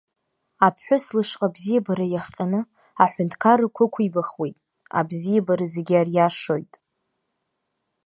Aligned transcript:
Аԥҳәыс 0.65 1.05
лышҟа 1.15 1.47
абзиабара 1.51 2.05
иахҟьаны, 2.09 2.61
аҳәынҭқаррақәа 3.03 3.83
ықәибахуеит, 3.85 4.57
абзиабара 4.99 5.65
зегьы 5.73 5.95
ариашоит. 6.01 6.73